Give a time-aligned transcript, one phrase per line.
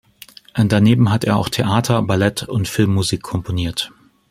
[0.55, 3.91] Daneben hat er auch Theater-, Ballett- und Filmmusik komponiert.